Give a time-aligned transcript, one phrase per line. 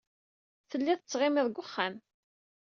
[0.69, 1.95] Telliḍ tettɣimiḍ deg wexxam.